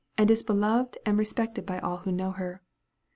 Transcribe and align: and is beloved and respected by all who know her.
and 0.17 0.31
is 0.31 0.41
beloved 0.41 0.97
and 1.05 1.19
respected 1.19 1.63
by 1.63 1.77
all 1.77 1.97
who 1.97 2.11
know 2.11 2.31
her. 2.31 2.63